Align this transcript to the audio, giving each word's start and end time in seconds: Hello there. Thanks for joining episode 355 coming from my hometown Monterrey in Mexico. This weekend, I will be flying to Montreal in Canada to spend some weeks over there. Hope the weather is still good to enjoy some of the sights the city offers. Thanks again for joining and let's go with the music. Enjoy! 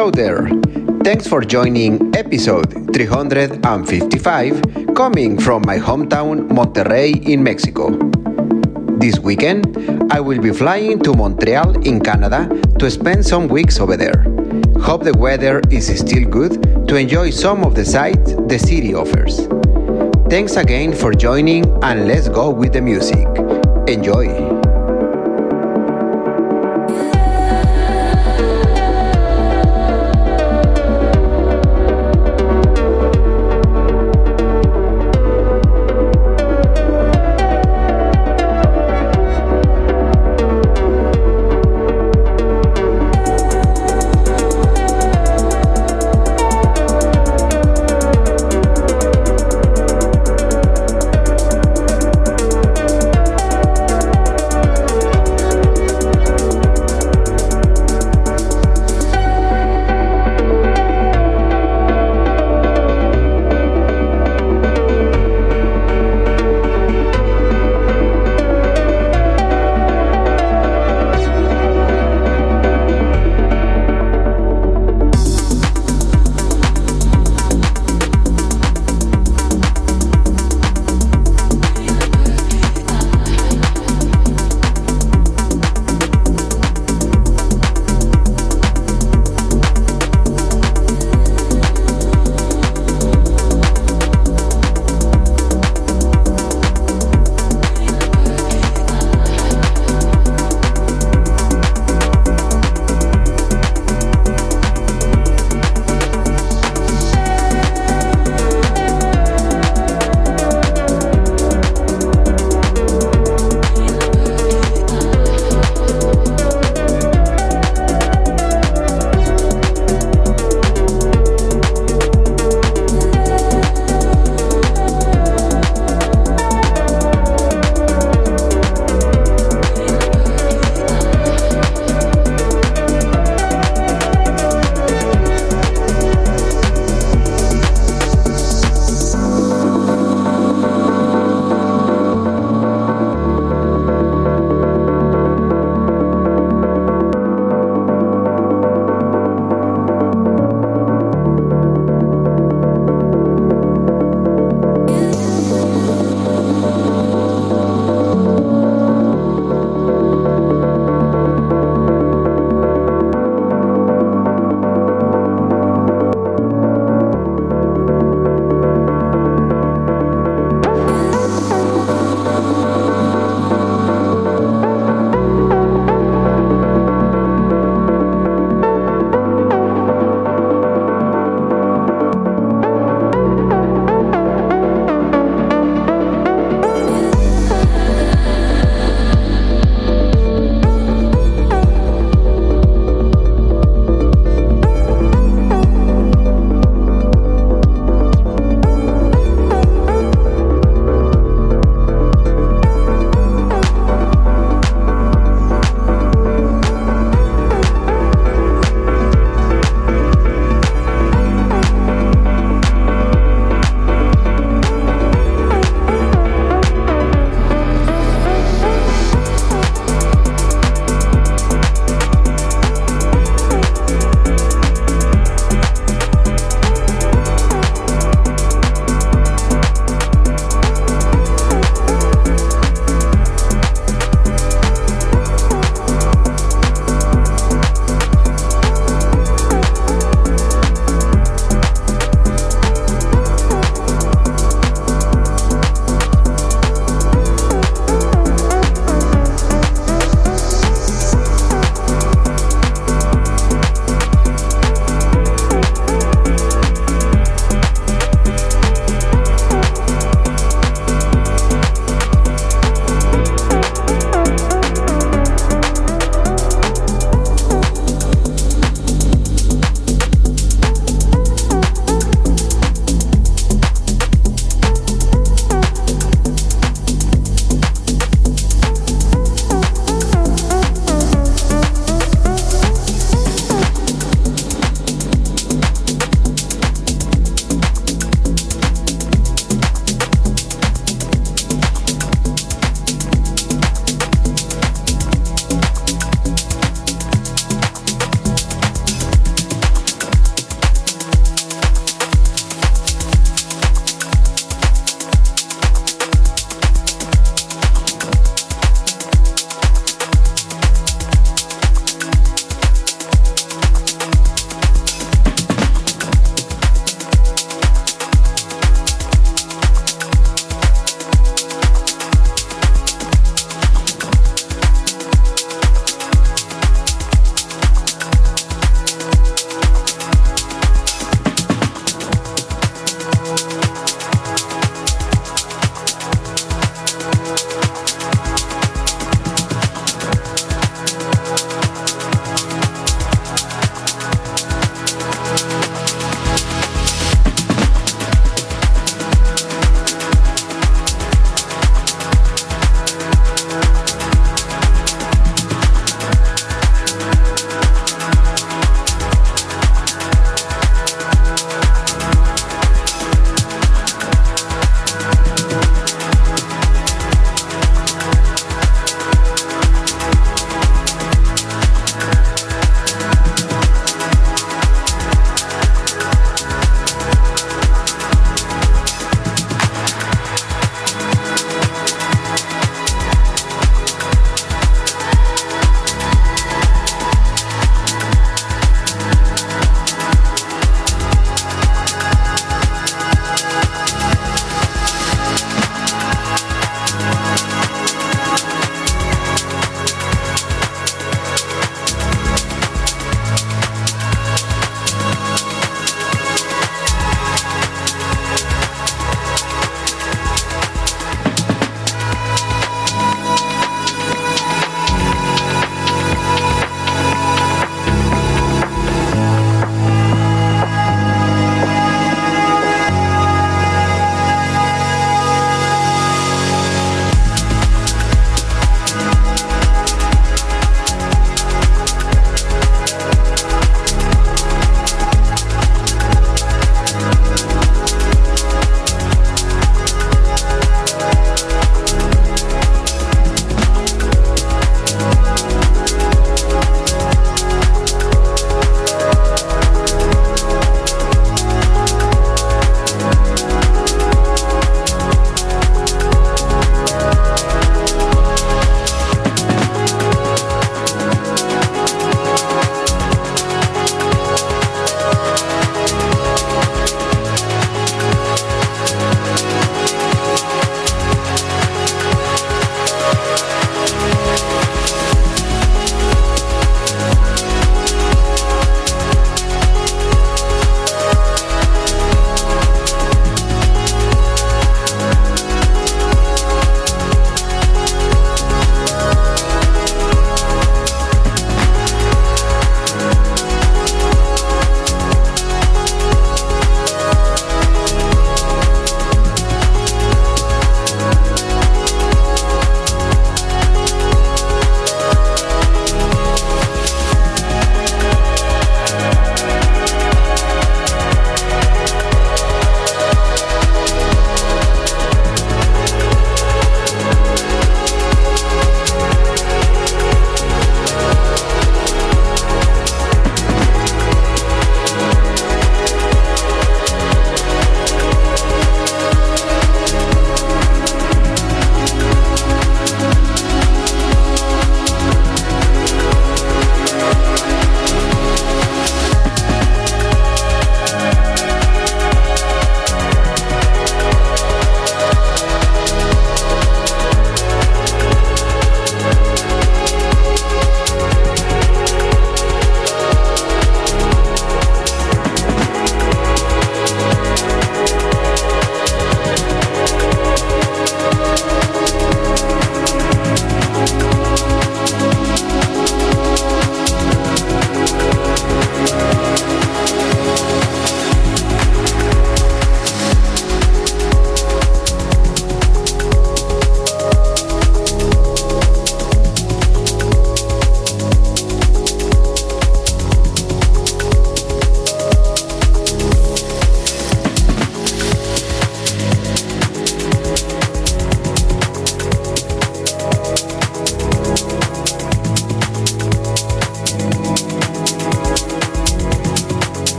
Hello 0.00 0.10
there. 0.10 0.48
Thanks 1.04 1.28
for 1.28 1.42
joining 1.42 2.16
episode 2.16 2.72
355 2.94 4.94
coming 4.96 5.38
from 5.38 5.60
my 5.66 5.76
hometown 5.76 6.48
Monterrey 6.48 7.28
in 7.28 7.42
Mexico. 7.42 7.90
This 8.96 9.18
weekend, 9.18 9.76
I 10.10 10.20
will 10.20 10.40
be 10.40 10.52
flying 10.52 11.00
to 11.00 11.12
Montreal 11.12 11.86
in 11.86 12.00
Canada 12.00 12.48
to 12.78 12.90
spend 12.90 13.26
some 13.26 13.46
weeks 13.46 13.78
over 13.78 13.94
there. 13.94 14.24
Hope 14.80 15.04
the 15.04 15.12
weather 15.18 15.60
is 15.70 15.94
still 15.98 16.26
good 16.26 16.88
to 16.88 16.96
enjoy 16.96 17.28
some 17.28 17.62
of 17.62 17.74
the 17.74 17.84
sights 17.84 18.32
the 18.48 18.58
city 18.58 18.94
offers. 18.94 19.48
Thanks 20.30 20.56
again 20.56 20.94
for 20.94 21.12
joining 21.12 21.66
and 21.84 22.08
let's 22.08 22.30
go 22.30 22.48
with 22.48 22.72
the 22.72 22.80
music. 22.80 23.28
Enjoy! 23.86 24.59